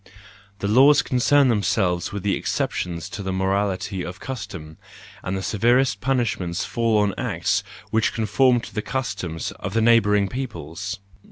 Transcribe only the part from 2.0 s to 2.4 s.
with the